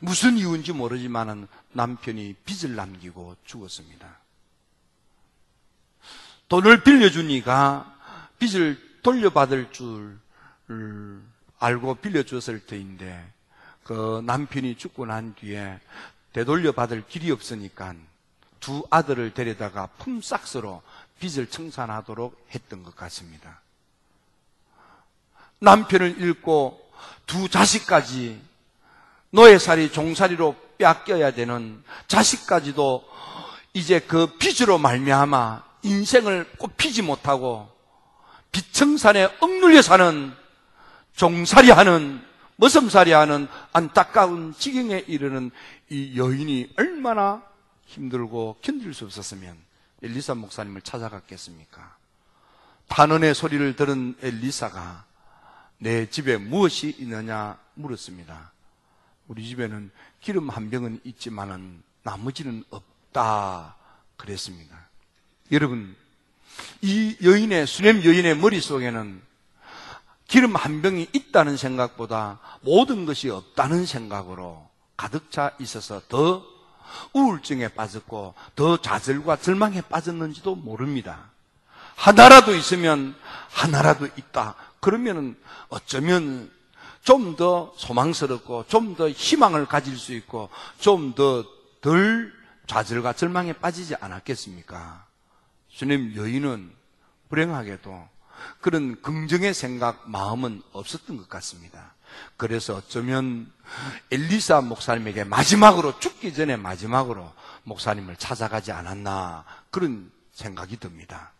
무슨 0.00 0.36
이유인지 0.36 0.72
모르지만 0.72 1.48
남편이 1.72 2.34
빚을 2.44 2.76
남기고 2.76 3.36
죽었습니다. 3.44 4.23
돈을 6.48 6.82
이가 7.30 7.94
빚을 8.38 9.00
돌려받을 9.02 9.72
줄 9.72 10.18
알고 11.58 11.96
빌려줬을 11.96 12.66
터인데 12.66 13.32
그 13.82 14.22
남편이 14.24 14.76
죽고 14.76 15.06
난 15.06 15.34
뒤에 15.34 15.78
되돌려 16.32 16.72
받을 16.72 17.06
길이 17.06 17.30
없으니까 17.30 17.94
두 18.60 18.84
아들을 18.90 19.34
데려다가 19.34 19.86
품삯으로 19.98 20.82
빚을 21.20 21.48
청산하도록 21.48 22.48
했던 22.54 22.82
것 22.82 22.96
같습니다. 22.96 23.60
남편을 25.60 26.18
잃고 26.18 26.90
두 27.26 27.48
자식까지 27.48 28.40
노예살이 29.30 29.92
종살이로 29.92 30.56
뺏겨야 30.78 31.32
되는 31.32 31.82
자식까지도 32.08 33.08
이제 33.72 34.00
그 34.00 34.36
빚으로 34.38 34.78
말미암아 34.78 35.62
인생을 35.84 36.50
꽃피지 36.58 37.02
못하고 37.02 37.70
빚청산에 38.52 39.36
억눌려 39.40 39.82
사는 39.82 40.32
종살이하는 41.14 42.22
머슴살이하는 42.56 43.48
안타까운 43.72 44.54
지경에 44.54 45.04
이르는 45.06 45.50
이 45.90 46.16
여인이 46.18 46.74
얼마나 46.78 47.42
힘들고 47.86 48.58
견딜 48.62 48.94
수 48.94 49.04
없었으면 49.04 49.56
엘리사 50.02 50.34
목사님을 50.34 50.82
찾아갔겠습니까? 50.82 51.96
단언의 52.88 53.34
소리를 53.34 53.76
들은 53.76 54.14
엘리사가 54.22 55.04
내 55.78 56.08
집에 56.08 56.36
무엇이 56.36 56.94
있느냐 56.98 57.58
물었습니다. 57.74 58.52
우리 59.26 59.46
집에는 59.48 59.90
기름 60.20 60.48
한 60.48 60.70
병은 60.70 61.00
있지만은 61.04 61.82
나머지는 62.02 62.62
없다 62.70 63.76
그랬습니다. 64.16 64.83
여러분, 65.54 65.94
이 66.82 67.16
여인의 67.22 67.66
수냄 67.66 68.04
여인의 68.04 68.36
머릿속에는 68.38 69.22
기름 70.26 70.56
한 70.56 70.82
병이 70.82 71.08
있다는 71.12 71.56
생각보다 71.56 72.40
모든 72.62 73.06
것이 73.06 73.30
없다는 73.30 73.86
생각으로 73.86 74.68
가득 74.96 75.30
차 75.30 75.52
있어서 75.60 76.00
더 76.08 76.44
우울증에 77.12 77.68
빠졌고 77.68 78.34
더 78.56 78.76
좌절과 78.76 79.36
절망에 79.36 79.80
빠졌는지도 79.82 80.56
모릅니다. 80.56 81.30
하나라도 81.94 82.54
있으면 82.56 83.14
하나라도 83.50 84.06
있다. 84.06 84.56
그러면 84.80 85.36
어쩌면 85.68 86.50
좀 87.04 87.36
더 87.36 87.72
소망스럽고 87.76 88.64
좀 88.66 88.96
더 88.96 89.08
희망을 89.08 89.66
가질 89.66 89.96
수 89.96 90.12
있고 90.14 90.48
좀 90.80 91.14
더 91.14 91.44
덜 91.80 92.32
좌절과 92.66 93.12
절망에 93.12 93.52
빠지지 93.52 93.94
않았겠습니까? 94.00 95.03
주님 95.74 96.14
여인은 96.14 96.72
불행하게도 97.28 98.08
그런 98.60 99.00
긍정의 99.02 99.54
생각, 99.54 100.08
마음은 100.08 100.62
없었던 100.72 101.16
것 101.16 101.28
같습니다. 101.28 101.94
그래서 102.36 102.76
어쩌면 102.76 103.52
엘리사 104.12 104.60
목사님에게 104.60 105.24
마지막으로 105.24 105.98
죽기 105.98 106.32
전에 106.32 106.56
마지막으로 106.56 107.32
목사님을 107.64 108.16
찾아가지 108.16 108.70
않았나 108.70 109.44
그런 109.70 110.12
생각이 110.32 110.78
듭니다. 110.78 111.32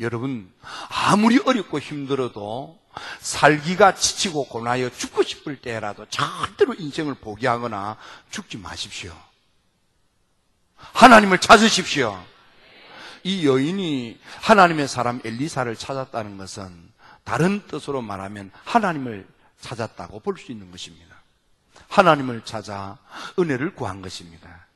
여러분 0.00 0.52
아무리 0.88 1.38
어렵고 1.38 1.78
힘들어도 1.78 2.78
살기가 3.20 3.94
지치고 3.94 4.46
고나여 4.46 4.90
죽고 4.90 5.22
싶을 5.22 5.60
때라도 5.60 6.06
절대로 6.08 6.74
인생을 6.74 7.14
포기하거나 7.14 7.98
죽지 8.30 8.58
마십시오. 8.58 9.14
하나님을 10.76 11.38
찾으십시오. 11.38 12.35
이 13.26 13.44
여인이 13.44 14.20
하나님의 14.42 14.86
사람 14.86 15.20
엘리사를 15.24 15.74
찾았다는 15.74 16.38
것은 16.38 16.92
다른 17.24 17.66
뜻으로 17.66 18.00
말하면 18.00 18.52
하나님을 18.62 19.26
찾았다고 19.60 20.20
볼 20.20 20.38
수 20.38 20.52
있는 20.52 20.70
것입니다. 20.70 21.16
하나님을 21.88 22.44
찾아 22.44 22.98
은혜를 23.36 23.74
구한 23.74 24.00
것입니다. 24.00 24.66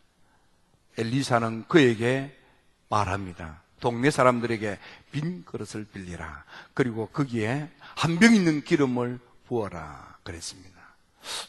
엘리사는 0.98 1.66
그에게 1.68 2.36
말합니다. 2.88 3.62
동네 3.78 4.10
사람들에게 4.10 4.80
빈 5.12 5.44
그릇을 5.44 5.84
빌리라. 5.84 6.42
그리고 6.74 7.06
거기에 7.06 7.70
한 7.78 8.18
병 8.18 8.34
있는 8.34 8.64
기름을 8.64 9.20
부어라. 9.46 10.16
그랬습니다. 10.24 10.80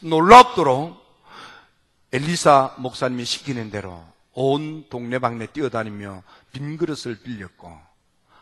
놀랍도록 0.02 1.02
엘리사 2.12 2.76
목사님이 2.78 3.24
시키는 3.24 3.72
대로 3.72 4.06
온 4.34 4.86
동네방네 4.88 5.48
뛰어다니며 5.48 6.22
빈 6.52 6.76
그릇을 6.76 7.20
빌렸고 7.22 7.78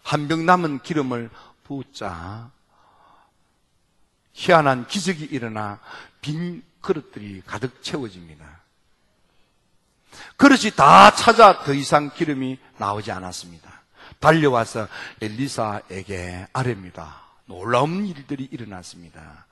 한 0.03 0.29
병 0.29 0.47
남은 0.47 0.81
기름을 0.81 1.31
부자 1.65 2.51
희한한 4.33 4.87
기적이 4.87 5.25
일어나 5.25 5.81
빈 6.21 6.63
그릇들이 6.81 7.43
가득 7.45 7.83
채워집니다. 7.83 8.61
그릇이 10.37 10.71
다 10.75 11.15
찾아 11.15 11.63
더 11.63 11.73
이상 11.75 12.11
기름이 12.13 12.59
나오지 12.79 13.13
않았습니다. 13.13 13.71
달려와서 14.19 14.89
엘리사에게 15.21 16.49
아뢰입니다. 16.53 17.23
놀라운 17.47 18.07
일들이 18.07 18.49
일어났습니다. 18.51 19.47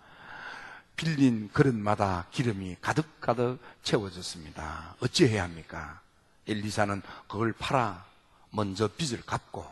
빌린 0.96 1.48
그릇마다 1.52 2.26
기름이 2.32 2.76
가득가득 2.80 3.60
채워졌습니다. 3.82 4.96
어찌해야 5.00 5.44
합니까? 5.44 6.00
엘리사는 6.48 7.02
그걸 7.28 7.52
팔아 7.52 8.04
먼저 8.50 8.88
빚을 8.88 9.22
갚고 9.24 9.66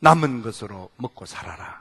남은 0.00 0.42
것으로 0.42 0.90
먹고 0.96 1.26
살아라. 1.26 1.80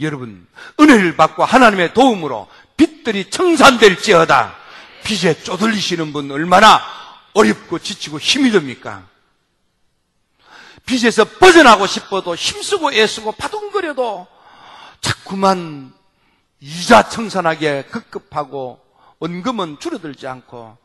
여러분, 0.00 0.46
은혜를 0.80 1.16
받고 1.16 1.44
하나님의 1.44 1.94
도움으로 1.94 2.48
빚들이 2.76 3.30
청산될지어다. 3.30 4.56
빚에 5.04 5.42
쪼들리시는 5.42 6.12
분 6.12 6.30
얼마나 6.30 6.80
어렵고 7.34 7.78
지치고 7.78 8.18
힘이 8.18 8.50
듭니까? 8.50 9.06
빚에서 10.84 11.24
벗어나고 11.24 11.86
싶어도 11.86 12.34
힘쓰고 12.34 12.92
애쓰고 12.92 13.32
바둥거려도 13.32 14.26
자꾸만 15.00 15.92
이자 16.58 17.08
청산하기에 17.08 17.84
급급하고 17.84 18.84
원금은 19.20 19.78
줄어들지 19.78 20.26
않고 20.26 20.76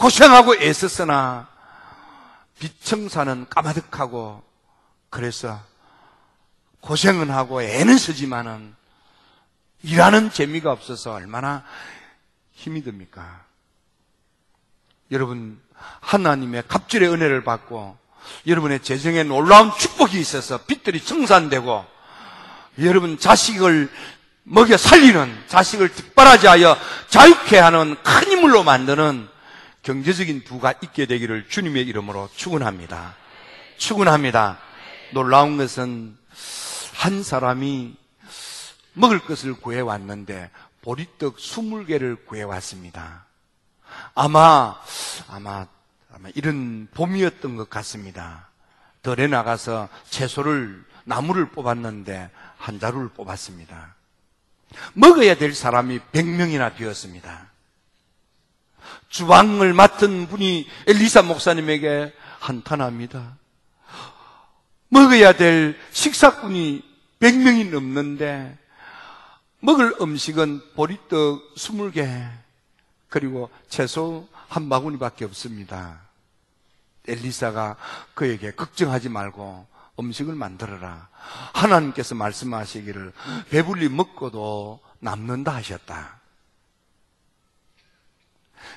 고생하고 0.00 0.56
애썼으나 0.56 1.46
빚 2.58 2.82
청산은 2.82 3.48
까마득하고 3.50 4.42
그래서 5.10 5.60
고생은 6.80 7.30
하고 7.30 7.60
애는 7.62 7.98
쓰지만은 7.98 8.74
일하는 9.82 10.30
재미가 10.32 10.72
없어서 10.72 11.12
얼마나 11.12 11.64
힘이 12.52 12.82
듭니까? 12.82 13.44
여러분, 15.10 15.60
하나님의 16.00 16.64
갑질의 16.66 17.10
은혜를 17.10 17.44
받고 17.44 17.98
여러분의 18.46 18.82
재정에 18.82 19.22
놀라운 19.22 19.70
축복이 19.76 20.18
있어서 20.18 20.64
빚들이 20.64 21.04
청산되고 21.04 21.84
여러분 22.78 23.18
자식을 23.18 23.90
먹여 24.44 24.78
살리는 24.78 25.44
자식을 25.48 25.92
뒷바라지하여 25.92 26.76
자유케 27.08 27.58
하는 27.58 27.96
큰 28.02 28.28
힘을로 28.28 28.62
만드는 28.62 29.28
경제적인 29.82 30.44
부가 30.44 30.74
있게 30.82 31.06
되기를 31.06 31.48
주님의 31.48 31.86
이름으로 31.86 32.28
축원합니다. 32.34 33.16
축원합니다. 33.78 34.58
놀라운 35.12 35.56
것은 35.56 36.16
한 36.94 37.22
사람이 37.22 37.96
먹을 38.92 39.18
것을 39.20 39.54
구해 39.54 39.80
왔는데 39.80 40.50
보리떡 40.82 41.36
20개를 41.36 42.26
구해 42.26 42.42
왔습니다. 42.42 43.26
아마 44.14 44.76
아마 45.28 45.66
아마 46.12 46.28
이런 46.34 46.88
봄이었던 46.92 47.56
것 47.56 47.70
같습니다. 47.70 48.48
덜에 49.02 49.26
나가서 49.26 49.88
채소를 50.10 50.84
나무를 51.04 51.50
뽑았는데 51.50 52.30
한 52.58 52.78
자루를 52.78 53.08
뽑았습니다. 53.08 53.94
먹어야 54.92 55.34
될 55.36 55.54
사람이 55.54 56.00
100명이나 56.12 56.76
되었습니다. 56.76 57.49
주방을 59.08 59.74
맡은 59.74 60.28
분이 60.28 60.66
엘리사 60.86 61.22
목사님에게 61.22 62.12
한탄합니다. 62.40 63.36
먹어야 64.88 65.32
될 65.32 65.78
식사꾼이 65.92 66.82
100명이 67.20 67.70
넘는데 67.70 68.58
먹을 69.60 69.94
음식은 70.00 70.74
보리떡 70.74 71.54
20개 71.54 72.30
그리고 73.08 73.50
채소 73.68 74.26
한 74.48 74.68
바구니밖에 74.68 75.24
없습니다. 75.26 76.00
엘리사가 77.06 77.76
그에게 78.14 78.52
걱정하지 78.52 79.08
말고 79.08 79.66
음식을 79.98 80.34
만들어라. 80.34 81.08
하나님께서 81.52 82.14
말씀하시기를 82.14 83.12
배불리 83.50 83.88
먹고도 83.88 84.80
남는다 85.00 85.54
하셨다. 85.54 86.19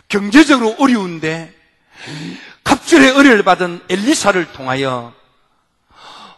경제적으로 0.08 0.76
어려운데 0.80 1.54
갑절의 2.63 3.12
은혜를 3.12 3.43
받은 3.43 3.82
엘리사를 3.89 4.52
통하여 4.54 5.13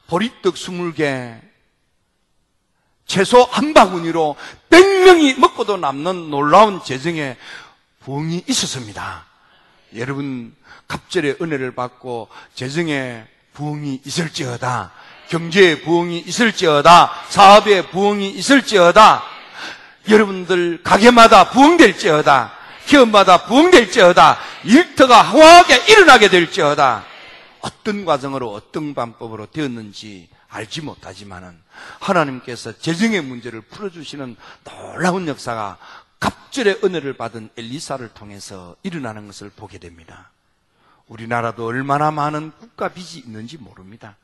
보리떡 0.08 0.56
20개, 0.56 1.40
채소 3.08 3.44
한 3.44 3.74
바구니로 3.74 4.36
100명이 4.70 5.40
먹고도 5.40 5.78
남는 5.78 6.30
놀라운 6.30 6.84
재정의 6.84 7.38
부흥이 8.04 8.44
있었습니다. 8.48 9.26
여러분, 9.96 10.56
갑절의 10.88 11.38
은혜를 11.42 11.74
받고 11.74 12.30
재정의 12.54 13.26
부흥이 13.54 14.02
있을지어다. 14.06 14.92
경제의 15.30 15.82
부흥이 15.82 16.20
있을지어다. 16.20 17.12
사업의 17.30 17.90
부흥이 17.90 18.30
있을지어다. 18.32 19.24
여러분들 20.10 20.84
가게마다 20.84 21.50
부흥될지어다. 21.50 22.54
기업마다 22.88 23.46
부흥될지어다. 23.46 24.38
일터가 24.64 25.22
화하게 25.22 25.92
일어나게 25.92 26.30
될지어다. 26.30 27.06
어떤 27.62 28.06
과정으로 28.06 28.54
어떤 28.54 28.94
방법으로 28.94 29.48
되었는지 29.48 30.30
알지 30.50 30.82
못하지만은 30.82 31.60
하나님께서 32.00 32.78
재정의 32.78 33.22
문제를 33.22 33.62
풀어주시는 33.62 34.36
놀라운 34.64 35.28
역사가 35.28 35.78
갑절의 36.20 36.80
은혜를 36.84 37.18
받은 37.18 37.50
엘리사를 37.58 38.08
통해서 38.10 38.76
일어나는 38.84 39.28
것을 39.28 39.50
보게 39.50 39.80
됩니다. 39.80 40.30
우리나라도 41.08 41.66
얼마나 41.66 42.12
많은 42.12 42.52
국가 42.60 42.90
빚이 42.90 43.20
있는지 43.20 43.58
모릅니다. 43.58 44.16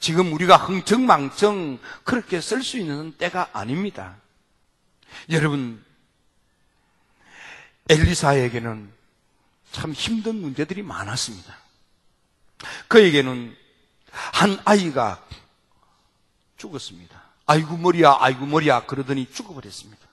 지금 0.00 0.32
우리가 0.32 0.56
흥청망청 0.56 1.78
그렇게 2.04 2.40
쓸 2.40 2.62
수 2.62 2.78
있는 2.78 3.12
때가 3.12 3.50
아닙니다. 3.52 4.16
여러분, 5.30 5.84
엘리사에게는 7.88 8.92
참 9.72 9.92
힘든 9.92 10.36
문제들이 10.40 10.82
많았습니다. 10.82 11.54
그에게는 12.88 13.56
한 14.10 14.58
아이가 14.64 15.22
죽었습니다. 16.56 17.22
아이고 17.46 17.76
머리야, 17.76 18.16
아이고 18.20 18.46
머리야 18.46 18.86
그러더니 18.86 19.30
죽어버렸습니다. 19.30 20.06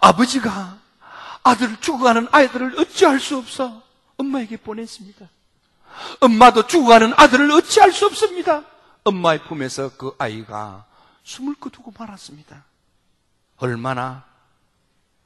아버지가 0.00 0.78
아들 1.42 1.80
죽어가는 1.80 2.28
아이들을 2.32 2.78
어찌할 2.80 3.20
수 3.20 3.36
없어 3.36 3.82
엄마에게 4.16 4.56
보냈습니다. 4.56 5.28
엄마도 6.20 6.66
죽어가는 6.66 7.14
아들을 7.16 7.50
어찌할 7.52 7.92
수 7.92 8.06
없습니다. 8.06 8.64
엄마의 9.04 9.44
품에서 9.44 9.96
그 9.96 10.14
아이가 10.18 10.84
숨을 11.22 11.54
거두고 11.54 11.92
말았습니다. 11.96 12.64
얼마나 13.58 14.24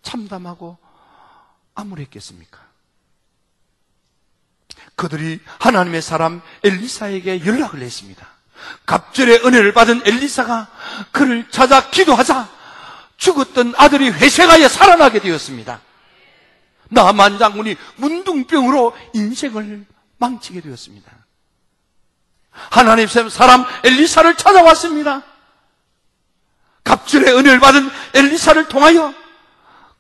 참담하고 0.02 0.78
암울했겠습니까? 1.74 2.60
그들이 4.96 5.40
하나님의 5.58 6.02
사람 6.02 6.42
엘리사에게 6.62 7.44
연락을 7.44 7.80
했습니다. 7.80 8.26
갑절의 8.86 9.46
은혜를 9.46 9.72
받은 9.72 10.02
엘리사가 10.06 10.68
그를 11.12 11.48
찾아 11.50 11.90
기도하자 11.90 12.48
죽었던 13.16 13.74
아들이 13.76 14.10
회생하여 14.10 14.68
살아나게 14.68 15.20
되었습니다. 15.20 15.80
나만 16.90 17.38
장군이 17.38 17.76
문둥병으로 17.96 18.96
인생을 19.14 19.86
망치게 20.18 20.60
되었습니다. 20.60 21.10
하나님 22.50 23.06
사람 23.06 23.64
엘리사를 23.84 24.36
찾아왔습니다. 24.36 25.22
갑절의 26.84 27.34
은혜를 27.36 27.60
받은 27.60 27.88
엘리사를 28.14 28.68
통하여 28.68 29.14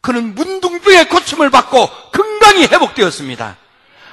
그는 0.00 0.34
문둥병의 0.34 1.08
고침을 1.08 1.50
받고 1.50 1.88
건강히 2.12 2.64
회복되었습니다. 2.64 3.56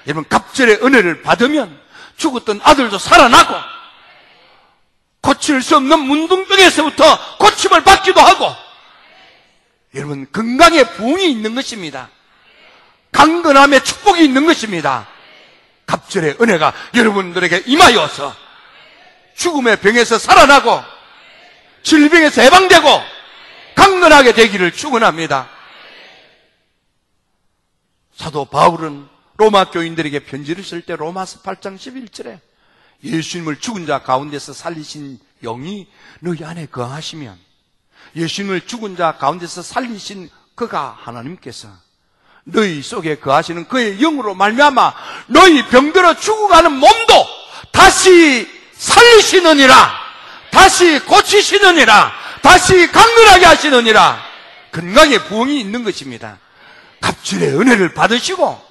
여러분 0.07 0.25
갑절의 0.27 0.79
은혜를 0.83 1.21
받으면 1.21 1.79
죽었던 2.17 2.61
아들도 2.63 2.97
살아나고 2.97 3.53
고칠 5.21 5.61
수 5.61 5.75
없는 5.75 5.99
문둥병에서부터 5.99 7.37
고침을 7.37 7.83
받기도 7.83 8.19
하고 8.19 8.53
여러분 9.95 10.27
건강에 10.31 10.83
부흥이 10.83 11.29
있는 11.29 11.55
것입니다. 11.55 12.09
강건함에 13.11 13.81
축복이 13.81 14.23
있는 14.23 14.45
것입니다. 14.45 15.07
갑절의 15.85 16.37
은혜가 16.41 16.73
여러분들에게 16.95 17.63
임하여서 17.65 18.35
죽음의 19.35 19.79
병에서 19.79 20.17
살아나고 20.17 20.83
질병에서 21.83 22.41
해방되고 22.41 22.87
강건하게 23.75 24.33
되기를 24.33 24.73
축원합니다. 24.73 25.56
사도 28.17 28.45
바울은 28.45 29.07
로마 29.37 29.69
교인들에게 29.69 30.25
편지를 30.25 30.63
쓸 30.63 30.81
때 30.81 30.95
로마서 30.95 31.41
8장 31.41 31.77
11절에 31.77 32.39
예수님을 33.03 33.59
죽은 33.59 33.85
자 33.85 34.01
가운데서 34.01 34.53
살리신 34.53 35.19
영이 35.43 35.87
너희 36.19 36.43
안에 36.43 36.65
거하시면 36.65 37.37
예수님을 38.15 38.65
죽은 38.65 38.97
자 38.97 39.17
가운데서 39.17 39.61
살리신 39.61 40.29
그가 40.55 40.97
하나님께서 40.99 41.69
너희 42.43 42.81
속에 42.81 43.19
거하시는 43.19 43.67
그의 43.67 43.99
영으로 43.99 44.33
말미암아 44.33 44.93
너희 45.27 45.67
병들어 45.67 46.15
죽어가는 46.15 46.71
몸도 46.71 47.13
다시 47.71 48.49
살리시느니라 48.73 49.91
다시 50.49 50.99
고치시느니라 50.99 52.11
다시 52.41 52.87
강건하게 52.91 53.45
하시느니라. 53.45 54.25
건강에 54.71 55.17
부흥이 55.19 55.59
있는 55.59 55.83
것입니다 55.83 56.39
갑질의 57.01 57.59
은혜를 57.59 57.93
받으시고 57.93 58.67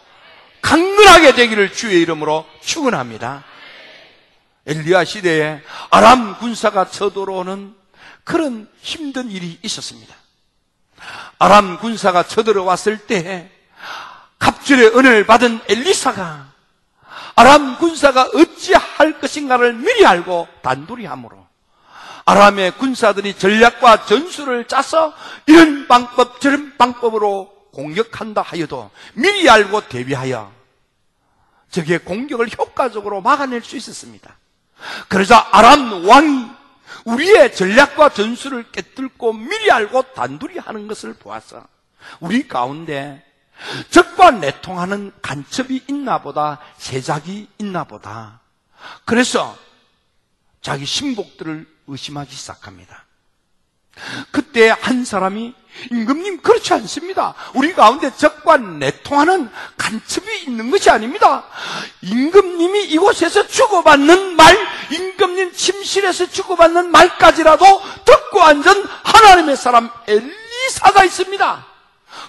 강건하게 0.62 1.35
되기를 1.35 1.73
주의 1.73 2.01
이름으로 2.03 2.45
축원합니다. 2.61 3.45
엘리야 4.67 5.05
시대에 5.05 5.61
아람 5.91 6.39
군사가 6.39 6.91
쳐들어오는 6.91 7.75
그런 8.25 8.69
힘든 8.81 9.31
일이 9.31 9.59
있었습니다. 9.62 10.15
아람 11.39 11.79
군사가 11.79 12.25
쳐들어왔을 12.25 13.07
때 13.07 13.51
갑질의 14.39 14.97
은혜를 14.97 15.27
받은 15.27 15.61
엘리사가 15.69 16.53
아람 17.37 17.79
군사가 17.79 18.31
어찌할 18.35 19.21
것인가를 19.21 19.75
미리 19.75 20.05
알고 20.05 20.49
단둘이 20.62 21.07
함으로 21.07 21.47
아람의 22.25 22.73
군사들이 22.73 23.39
전략과 23.39 24.07
전술을 24.07 24.67
짜서 24.67 25.15
이런 25.47 25.87
방법 25.87 26.41
저런 26.41 26.77
방법으로 26.77 27.56
공격한다 27.77 28.41
하여도 28.41 28.91
미리 29.12 29.49
알고 29.51 29.89
대비하여 29.89 30.51
적의 31.71 31.99
공격을 31.99 32.49
효과적으로 32.59 33.21
막아낼 33.21 33.62
수 33.62 33.77
있었습니다. 33.77 34.35
그러자 35.09 35.49
아람 35.53 36.07
왕이 36.07 36.51
우리의 37.05 37.55
전략과 37.55 38.11
전술을 38.11 38.73
깨뚫고 38.73 39.35
미리 39.35 39.71
알고 39.71 40.15
단둘이 40.15 40.59
하는 40.59 40.87
것을 40.87 41.15
보아서 41.15 41.67
우리 42.21 42.49
가운데 42.49 43.23
적과 43.91 44.33
내통하는 44.33 45.12
간첩이 45.21 45.85
있나 45.89 46.23
보다, 46.23 46.61
세작이 46.79 47.49
있나 47.59 47.85
보다. 47.85 48.41
그래서 49.05 49.57
자기 50.62 50.87
신복들을 50.87 51.67
의심하기 51.87 52.35
시작합니다. 52.35 53.05
그때 54.30 54.68
한 54.68 55.04
사람이 55.04 55.54
임금님 55.90 56.40
그렇지 56.40 56.72
않습니다. 56.74 57.35
우리 57.54 57.74
가운데 57.74 58.11
적과 58.16 58.56
내통하는 58.56 59.50
간첩이 59.76 60.44
있는 60.44 60.70
것이 60.70 60.88
아닙니다. 60.90 61.44
임금님이 62.02 62.85
이곳에서 62.85 63.46
주고받는 63.46 64.37
말, 64.37 64.56
임금님 64.90 65.52
침실에서 65.52 66.26
주고받는 66.30 66.90
말까지라도 66.90 67.82
듣고 68.04 68.42
앉은 68.42 68.85
하나님의 69.04 69.56
사람 69.56 69.90
엘리사가 70.06 71.04
있습니다. 71.04 71.66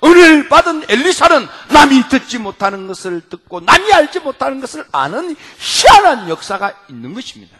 은혜를 0.03 0.49
받은 0.49 0.83
엘리사는 0.89 1.47
남이 1.69 2.09
듣지 2.09 2.37
못하는 2.39 2.87
것을 2.87 3.21
듣고 3.29 3.61
남이 3.61 3.91
알지 3.93 4.19
못하는 4.19 4.59
것을 4.59 4.85
아는 4.91 5.35
희한한 5.57 6.29
역사가 6.29 6.73
있는 6.89 7.13
것입니다. 7.13 7.57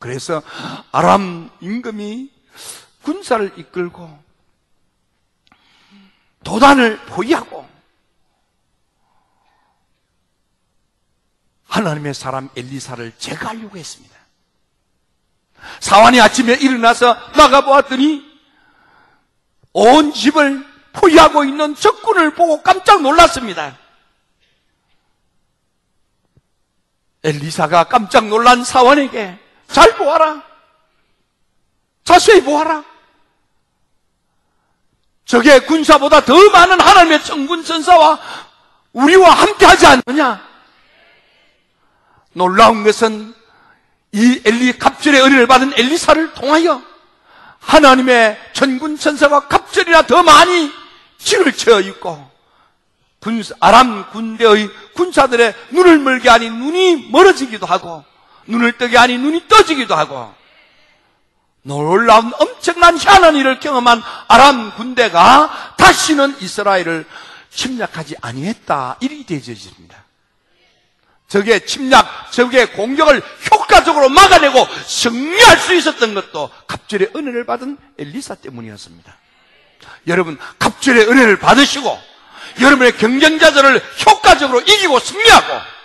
그래서 0.00 0.42
아람 0.92 1.50
임금이 1.60 2.32
군사를 3.02 3.52
이끌고 3.58 4.18
도단을 6.42 6.98
포위하고 7.04 7.68
하나님의 11.66 12.14
사람 12.14 12.48
엘리사를 12.56 13.12
제거하려고 13.18 13.76
했습니다. 13.76 14.16
사환이 15.80 16.18
아침에 16.18 16.54
일어나서 16.54 17.14
나가보았더니 17.36 18.24
온 19.74 20.12
집을 20.14 20.66
포위하고 20.94 21.44
있는 21.44 21.74
적군을 21.74 22.34
보고 22.34 22.62
깜짝 22.62 23.02
놀랐습니다. 23.02 23.78
엘리사가 27.22 27.84
깜짝 27.84 28.28
놀란 28.28 28.64
사원에게 28.64 29.49
잘 29.72 29.94
보아라. 29.96 30.42
자세히 32.04 32.42
보아라. 32.42 32.84
적의 35.24 35.66
군사보다 35.66 36.24
더 36.24 36.34
많은 36.50 36.80
하나님의 36.80 37.22
천군 37.22 37.64
천사와 37.64 38.18
우리와 38.92 39.30
함께 39.30 39.64
하지 39.64 39.86
않느냐? 39.86 40.44
놀라운 42.32 42.82
것은 42.82 43.32
이 44.12 44.42
엘리 44.44 44.78
갑절의 44.78 45.22
은혜를 45.22 45.46
받은 45.46 45.72
엘리사를 45.76 46.34
통하여 46.34 46.82
하나님의 47.60 48.38
천군 48.54 48.98
천사가 48.98 49.46
갑절이나 49.46 50.02
더 50.02 50.24
많이 50.24 50.72
진을 51.18 51.52
채어 51.52 51.80
있고 51.80 52.28
아람 53.60 54.10
군대의 54.10 54.68
군사들의 54.94 55.54
눈을 55.70 55.98
멀게 55.98 56.28
하니 56.28 56.50
눈이 56.50 57.10
멀어지기도 57.10 57.66
하고 57.66 58.04
눈을 58.50 58.78
뜨게 58.78 58.96
하니 58.96 59.18
눈이 59.18 59.48
떠지기도 59.48 59.94
하고 59.94 60.32
놀라운 61.62 62.32
엄청난 62.38 62.96
희한한 62.96 63.36
일을 63.36 63.60
경험한 63.60 64.02
아람 64.28 64.74
군대가 64.76 65.74
다시는 65.76 66.36
이스라엘을 66.40 67.06
침략하지 67.50 68.16
아니했다. 68.20 68.96
이렇게 69.00 69.40
되어집니다. 69.40 70.04
적의 71.28 71.64
침략, 71.64 72.32
적의 72.32 72.72
공격을 72.72 73.22
효과적으로 73.52 74.08
막아내고 74.08 74.66
승리할 74.86 75.58
수 75.58 75.74
있었던 75.74 76.14
것도 76.14 76.50
갑절의 76.66 77.12
은혜를 77.14 77.46
받은 77.46 77.78
엘리사 77.98 78.36
때문이었습니다. 78.36 79.16
여러분, 80.08 80.38
갑절의 80.58 81.08
은혜를 81.08 81.38
받으시고 81.38 82.10
여러분의 82.60 82.96
경쟁자들을 82.96 83.82
효과적으로 84.06 84.60
이기고 84.60 84.98
승리하고 84.98 85.79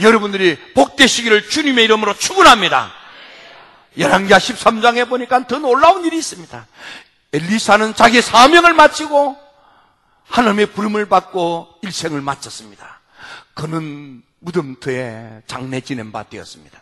여러분들이 0.00 0.56
복되시기를 0.74 1.48
주님의 1.48 1.84
이름으로 1.84 2.16
축원합니다. 2.16 2.92
열왕기하 3.96 4.38
13장에 4.38 5.08
보니까 5.08 5.46
더 5.46 5.58
놀라운 5.58 6.04
일이 6.04 6.18
있습니다. 6.18 6.66
엘리사는 7.32 7.94
자기 7.94 8.22
사명을 8.22 8.74
마치고 8.74 9.36
하나님의 10.28 10.66
부름을 10.66 11.06
받고 11.08 11.68
일생을 11.82 12.20
마쳤습니다. 12.20 13.00
그는 13.54 14.22
무덤터에 14.40 15.42
장례 15.46 15.80
지낸 15.80 16.12
바 16.12 16.22
되었습니다. 16.22 16.78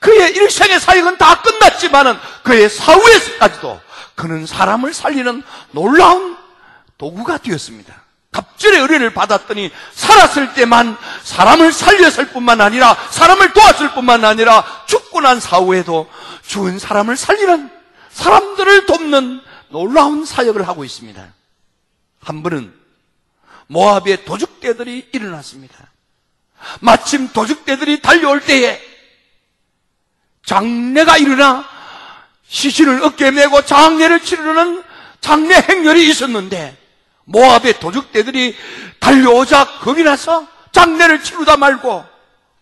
그의 0.00 0.32
일생의 0.34 0.80
사역은 0.80 1.18
다 1.18 1.42
끝났지만은 1.42 2.16
그의 2.42 2.68
사후에까지도 2.68 3.80
그는 4.14 4.46
사람을 4.46 4.92
살리는 4.92 5.42
놀라운 5.70 6.36
도구가 6.96 7.38
되었습니다. 7.38 8.07
갑절의 8.38 8.80
의뢰를 8.82 9.12
받았더니 9.14 9.70
살았을 9.94 10.54
때만 10.54 10.96
사람을 11.24 11.72
살렸을 11.72 12.28
뿐만 12.28 12.60
아니라 12.60 12.96
사람을 13.10 13.52
도왔을 13.52 13.94
뿐만 13.94 14.24
아니라 14.24 14.64
죽고 14.86 15.20
난 15.20 15.40
사후에도 15.40 16.08
죽은 16.46 16.78
사람을 16.78 17.16
살리는 17.16 17.70
사람들을 18.10 18.86
돕는 18.86 19.40
놀라운 19.70 20.24
사역을 20.24 20.66
하고 20.68 20.84
있습니다. 20.84 21.26
한 22.20 22.42
번은 22.42 22.72
모압의 23.66 24.24
도적대들이 24.24 25.10
일어났습니다. 25.12 25.74
마침 26.80 27.28
도적대들이 27.32 28.00
달려올 28.02 28.40
때에 28.40 28.80
장례가 30.44 31.18
일어나 31.18 31.68
시신을 32.46 33.02
어깨에 33.04 33.32
메고 33.32 33.64
장례를 33.64 34.22
치르는 34.22 34.82
장례 35.20 35.56
행렬이 35.56 36.08
있었는데 36.08 36.87
모압의 37.28 37.78
도적대들이 37.78 38.56
달려오자 39.00 39.78
겁이 39.80 40.02
나서 40.02 40.46
장례를 40.72 41.22
치르다 41.22 41.56
말고 41.56 42.04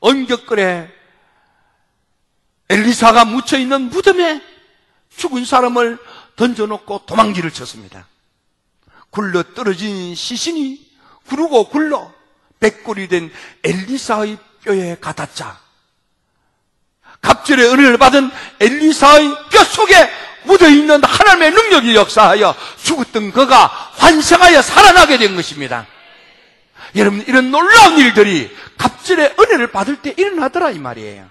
언격거래 0.01 0.91
엘리사가 2.69 3.25
묻혀 3.25 3.59
있는 3.59 3.83
무덤에 3.91 4.43
죽은 5.17 5.45
사람을 5.45 5.99
던져놓고 6.35 7.07
도망길을 7.07 7.53
쳤습니다. 7.53 8.07
굴러 9.11 9.43
떨어진 9.55 10.15
시신이 10.15 10.85
구르고 11.27 11.69
굴러 11.69 12.13
백골이 12.61 13.09
된 13.09 13.33
엘리사의 13.63 14.39
뼈에 14.65 14.97
가닿자 15.01 15.61
갑절의 17.23 17.69
은혜를 17.69 17.99
받은 17.99 18.31
엘리사의 18.61 19.29
뼈 19.51 19.65
속에 19.65 19.95
묻어있는 20.47 21.05
하나님의 21.05 21.51
능력이 21.51 21.95
역사하여 21.95 22.55
죽었던 22.83 23.33
그가 23.33 23.91
환생하여 23.97 24.63
살아나게 24.63 25.19
된 25.19 25.37
것입니다. 25.37 25.87
여러분 26.95 27.25
이런 27.27 27.51
놀라운 27.51 27.99
일들이 27.99 28.51
갑절의 28.79 29.35
은혜를 29.39 29.73
받을 29.73 29.97
때 29.97 30.15
일어나더라 30.17 30.71
이 30.71 30.79
말이에요. 30.79 31.27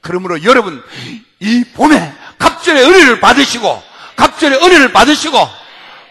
그러므로 0.00 0.42
여러분 0.44 0.82
이 1.40 1.64
봄에 1.74 2.12
갑절의 2.38 2.84
은혜를 2.84 3.20
받으시고 3.20 3.82
갑절의 4.16 4.58
은혜를 4.58 4.92
받으시고 4.92 5.62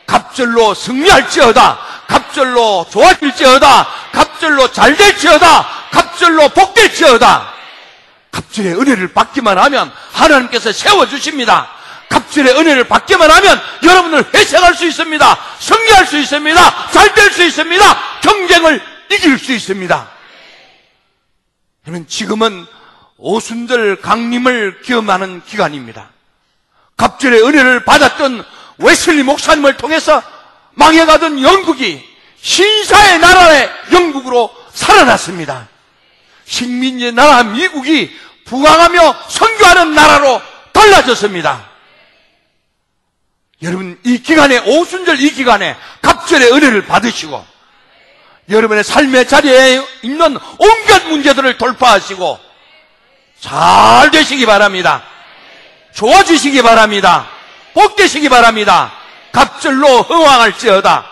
갑절로 0.08 0.74
승리할지어다 0.74 1.80
갑절로 2.08 2.86
좋아질지어다 2.90 3.88
갑절로 4.12 4.72
잘될지어다 4.72 5.68
갑절로 5.92 6.50
복될지어다 6.50 7.54
갑절의 8.32 8.74
은혜를 8.74 9.14
받기만 9.14 9.58
하면 9.58 9.92
하나님께서 10.12 10.72
세워주십니다 10.72 11.70
갑절의 12.12 12.54
은혜를 12.54 12.84
받기만 12.88 13.32
하면 13.32 13.62
여러분을 13.84 14.26
회생할 14.34 14.76
수 14.76 14.86
있습니다 14.86 15.40
승리할 15.60 16.06
수 16.06 16.20
있습니다 16.20 16.92
잘 16.92 17.14
될 17.16 17.32
수 17.32 17.44
있습니다 17.44 18.20
경쟁을 18.22 18.82
이길 19.12 19.40
수 19.40 19.52
있습니다 19.54 20.12
그러면 21.84 22.08
지금은 22.08 22.68
오순절 23.18 24.02
강림을 24.02 24.82
기험하는 24.82 25.44
기간입니다. 25.46 26.10
갑절의 26.98 27.44
은혜를 27.44 27.86
받았던 27.86 28.44
웨슬리 28.78 29.24
목사님을 29.24 29.78
통해서 29.78 30.22
망해가던 30.72 31.42
영국이 31.42 32.04
신사의 32.42 33.20
나라의 33.20 33.72
영국으로 33.94 34.52
살아났습니다. 34.74 35.68
식민지의 36.46 37.12
나라 37.14 37.44
미국이 37.44 38.12
부강하며 38.46 39.16
선교하는 39.30 39.94
나라로 39.94 40.42
달라졌습니다. 40.74 41.70
여러분 43.64 44.00
이 44.04 44.18
기간에 44.22 44.60
오순절 44.60 45.22
이 45.22 45.32
기간에 45.32 45.76
갑절의 46.02 46.52
은혜를 46.52 46.86
받으시고 46.88 47.46
여러분의 48.50 48.84
삶의 48.84 49.28
자리에 49.28 49.86
있는 50.02 50.38
온갖 50.58 51.08
문제들을 51.08 51.58
돌파하시고 51.58 52.40
잘 53.40 54.12
되시기 54.12 54.46
바랍니다. 54.46 55.04
좋아지시기 55.94 56.62
바랍니다. 56.62 57.28
복되시기 57.74 58.30
바랍니다. 58.30 58.94
갑절로 59.32 60.02
흥왕할지어다. 60.02 61.06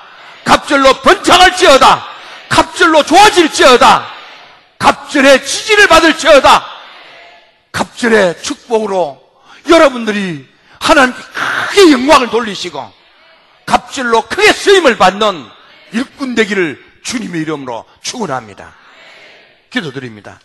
갑절로 0.44 0.94
번창할지어다. 1.02 2.08
갑절로 2.50 3.04
좋아질지어다. 3.04 4.08
갑절의 4.80 5.46
지지를 5.46 5.88
받을지어다. 5.88 6.66
갑절의 7.72 8.42
축복으로 8.42 9.22
여러분들이 9.70 10.49
하나님께 10.80 11.20
크게 11.70 11.92
영광을 11.92 12.30
돌리시고 12.30 12.92
갑절로 13.66 14.24
크게 14.24 14.52
쓰임을 14.52 14.98
받는 14.98 15.46
일꾼 15.92 16.36
되기를 16.36 16.84
주님의 17.04 17.42
이름으로 17.42 17.86
축원합니다. 18.02 18.76
기도드립니다. 19.70 20.40